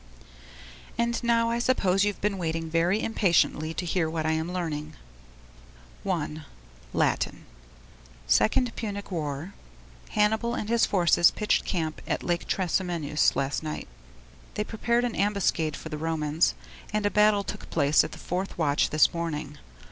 And 0.97 1.23
now 1.23 1.51
I 1.51 1.59
suppose 1.59 2.03
you've 2.05 2.19
been 2.21 2.39
waiting 2.39 2.71
very 2.71 3.03
impatiently 3.03 3.71
to 3.75 3.85
hear 3.85 4.09
what 4.09 4.25
I 4.25 4.31
am 4.31 4.51
learning? 4.51 4.95
I. 6.03 6.41
Latin: 6.91 7.45
Second 8.25 8.75
Punic 8.75 9.11
war. 9.11 9.53
Hannibal 10.09 10.55
and 10.55 10.69
his 10.69 10.87
forces 10.87 11.29
pitched 11.29 11.65
camp 11.65 12.01
at 12.07 12.23
Lake 12.23 12.47
Trasimenus 12.47 13.35
last 13.35 13.61
night. 13.61 13.87
They 14.55 14.63
prepared 14.63 15.03
an 15.03 15.13
ambuscade 15.15 15.75
for 15.75 15.89
the 15.89 15.99
Romans, 15.99 16.55
and 16.91 17.05
a 17.05 17.11
battle 17.11 17.43
took 17.43 17.69
place 17.69 18.03
at 18.03 18.11
the 18.11 18.17
fourth 18.17 18.57
watch 18.57 18.89
this 18.89 19.13
morning. 19.13 19.59